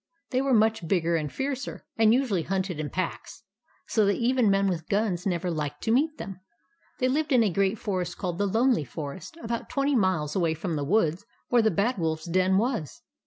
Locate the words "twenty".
9.69-9.95